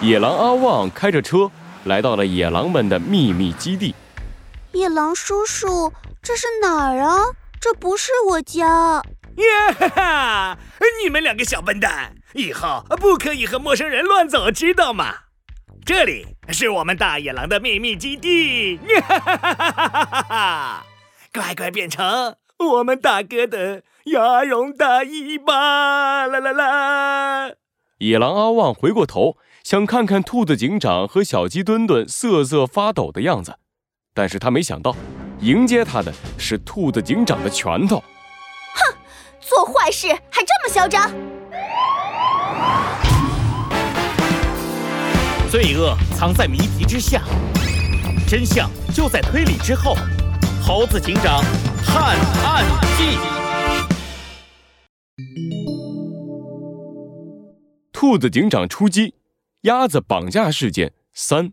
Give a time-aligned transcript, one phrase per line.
[0.00, 1.50] 野狼阿旺开着车
[1.84, 3.94] 来到了野狼们的秘密基地。
[4.72, 5.92] 野狼叔叔，
[6.22, 7.16] 这是哪儿啊？
[7.60, 9.02] 这不是我家。
[9.38, 10.58] 呀哈哈！
[11.02, 15.14] 你们两个小笨蛋，以后不可以和陌生人乱走，知道吗？
[15.84, 18.78] 这里是我们大野狼的秘密基地。
[19.00, 20.86] 哈哈哈哈哈哈！
[21.32, 26.26] 乖乖变成我们大哥的鸭绒大衣吧！
[26.26, 27.50] 啦啦啦！
[27.98, 33.56] 野狼阿旺回过头，想看看兔子警长和小鸡墩墩瑟瑟发抖的样子，
[34.14, 34.94] 但是他没想到，
[35.40, 37.96] 迎接他的是兔子警长的拳头。
[37.96, 38.94] 哼，
[39.40, 41.10] 做坏事还这么嚣张！
[45.50, 47.22] 罪恶藏在谜题之下，
[48.28, 49.96] 真相就在推理之后。
[50.62, 51.42] 猴子警长
[51.84, 52.64] 探案
[52.96, 53.18] 记：
[58.00, 59.14] 兔子警长出击，
[59.62, 61.50] 鸭子绑架事件三。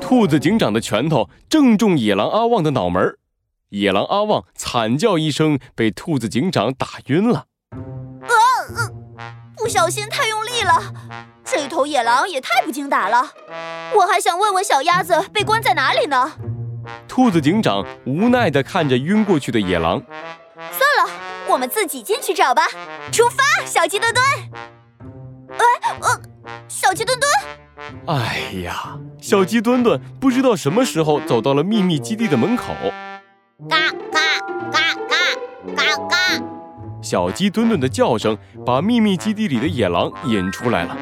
[0.00, 3.18] 兔子警长的拳头正中野狼阿旺的脑门
[3.68, 7.44] 野狼阿旺惨叫一声，被兔子警长打晕了。
[7.72, 8.32] 啊！
[9.58, 10.94] 不小心太用力了，
[11.44, 13.32] 这头野狼也太不经打了。
[13.96, 16.32] 我还想问问小鸭子被关在哪里呢？
[17.06, 20.02] 兔子警长无奈地看着晕过去的野狼。
[20.56, 21.10] 算了，
[21.48, 22.62] 我们自己进去找吧。
[23.10, 24.24] 出发，小鸡墩墩。
[25.50, 25.64] 哎，
[26.00, 26.20] 呃，
[26.68, 27.30] 小鸡墩墩。
[28.06, 32.74] 哎呀，小鸡墩墩不知道什么时候走到了秘密基地的门口。
[33.68, 35.34] 嘎嘎嘎嘎
[35.74, 36.16] 嘎嘎！
[37.02, 40.96] 小鸡墩墩的叫声把秘密基地里的野狼引出来了。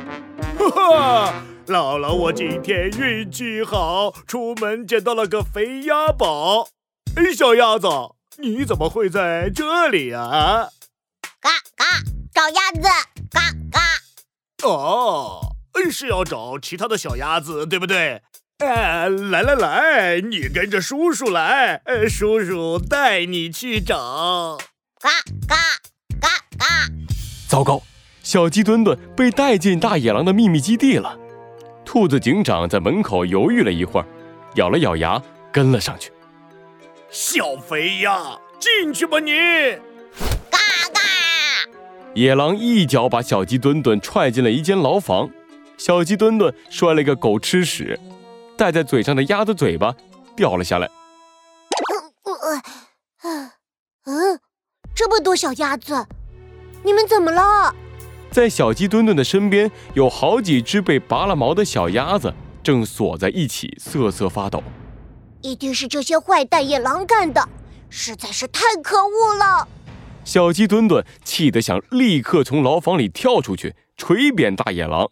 [0.58, 1.34] 哈哈。
[1.66, 6.68] 姥姥，我今天运气好，出门捡到了个肥鸭宝。
[7.16, 7.88] 哎，小鸭子，
[8.38, 10.68] 你怎么会在这里啊？
[11.40, 11.84] 嘎嘎，
[12.34, 12.82] 找鸭子，
[13.30, 14.68] 嘎嘎。
[14.68, 15.56] 哦，
[15.90, 18.22] 是要找其他的小鸭子，对不对？
[18.58, 24.58] 哎，来来来，你跟着叔叔来，叔叔带你去找。
[25.00, 25.10] 嘎
[25.46, 25.56] 嘎
[26.20, 26.28] 嘎
[26.58, 26.66] 嘎。
[27.48, 27.82] 糟糕，
[28.22, 31.18] 小鸡墩墩被带进大野狼的秘密基地了。
[31.84, 34.06] 兔子警长在门口犹豫了一会儿，
[34.56, 35.22] 咬了咬牙，
[35.52, 36.10] 跟了上去。
[37.18, 39.32] 小肥鸭，进去吧你！
[40.50, 40.58] 嘎
[40.92, 41.00] 嘎！
[42.12, 45.30] 野狼一脚把小鸡墩墩踹进了一间牢房，
[45.78, 47.98] 小鸡墩墩摔了个狗吃屎，
[48.54, 49.94] 戴在嘴上的鸭子嘴巴
[50.36, 50.86] 掉了下来。
[53.22, 53.50] 嗯
[54.04, 54.40] 嗯，
[54.94, 56.06] 这么多小鸭子，
[56.82, 57.74] 你们怎么了？
[58.30, 64.62] 在小鸡墩墩的身边，有好几只被拔了毛的小鸭子，正锁在一起瑟瑟发抖。
[65.42, 67.48] 一定是这些坏蛋野狼干的，
[67.88, 69.68] 实在是太可恶了！
[70.24, 75.10] 小鸡墩墩气得想立刻从牢房里跳出去，捶扁大野狼。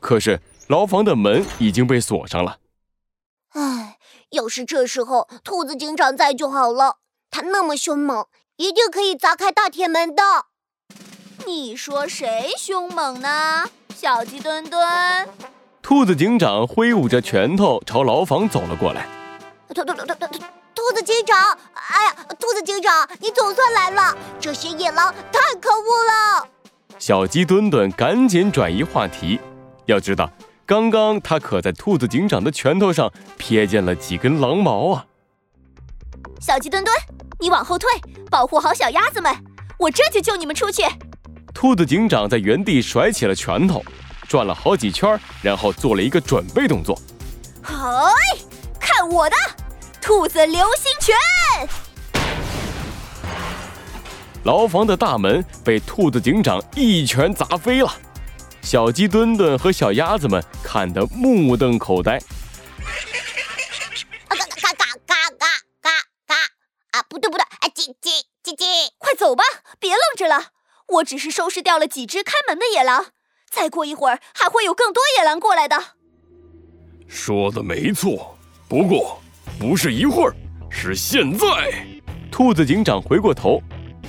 [0.00, 2.58] 可是牢房的门已经被锁上了。
[3.50, 3.96] 唉，
[4.30, 6.98] 要是这时候兔子警长在就好了，
[7.30, 8.26] 他那么凶猛，
[8.56, 10.22] 一定可以砸开大铁门的。
[11.46, 13.64] 你说谁凶猛呢？
[13.94, 14.78] 小鸡墩墩。
[15.80, 19.06] 兔子警长挥舞着拳头朝牢房走了过来。
[19.72, 20.26] 兔兔兔兔兔
[20.74, 24.16] 兔子警长，哎呀，兔子警长，你总算来了！
[24.40, 26.48] 这些野狼太可恶了。
[26.98, 29.38] 小鸡墩墩赶紧转移话题。
[29.86, 30.28] 要知道，
[30.66, 35.06] 刚刚他可在兔子警长的拳头上瞥见了几根狼毛啊！
[36.40, 36.92] 小鸡墩墩，
[37.38, 37.88] 你往后退，
[38.28, 39.32] 保护好小鸭子们，
[39.78, 40.82] 我这就救你们出去。
[41.54, 43.84] 兔子警长在原地甩起了拳头，
[44.28, 46.98] 转了好几圈，然后做了一个准备动作。
[47.62, 47.76] 嗨，
[48.80, 49.36] 看我的
[50.10, 51.14] 兔子流星拳。
[54.42, 57.94] 牢房的大门被兔子警长一拳砸飞了，
[58.60, 62.16] 小鸡墩墩和小鸭子们看得目瞪口呆。
[62.16, 62.20] 啊
[64.30, 65.46] 嘎嘎嘎嘎嘎
[65.80, 65.90] 嘎
[66.26, 66.34] 嘎！
[66.98, 68.64] 啊，不对不对，啊叽叽叽叽！
[68.98, 69.44] 快走吧，
[69.78, 70.46] 别愣着了。
[70.88, 73.12] 我只是收拾掉了几只看门的野狼，
[73.48, 75.80] 再过一会儿还会有更多野狼过来的。
[77.06, 78.36] 说的没错，
[78.68, 79.19] 不过
[79.60, 80.34] 不是一会儿，
[80.70, 81.46] 是现在。
[82.30, 83.62] 兔子警长回过头，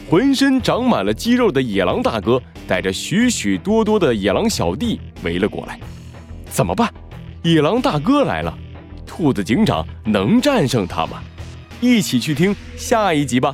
[0.09, 5.77] 浑身长满了肌肉的野狼大哥带着许许多多的野狼小弟围了过来。
[6.45, 6.89] 怎么办？
[7.43, 8.57] 野狼大哥来了，
[9.05, 11.21] 兔子警长能战胜他吗？
[11.81, 13.53] 一起去听下一集吧。